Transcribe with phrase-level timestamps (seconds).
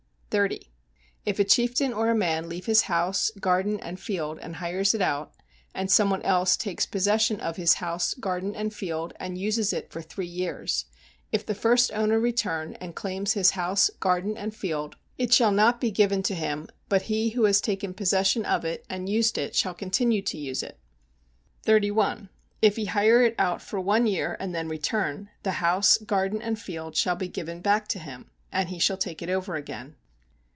[0.33, 0.71] 30.
[1.25, 5.01] If a chieftain or a man leave his house, garden and field and hires it
[5.01, 5.33] out,
[5.75, 9.91] and some one else takes possession of his house, garden and field and uses it
[9.91, 10.85] for three years:
[11.33, 15.81] if the first owner return and claims his house, garden and field, it shall not
[15.81, 19.53] be given to him, but he who has taken possession of it and used it
[19.53, 20.79] shall continue to use it.
[21.63, 22.29] 31.
[22.61, 26.57] If he hire it out for one year and then return, the house, garden and
[26.57, 29.97] field shall be given back to him, and he shall take it over again.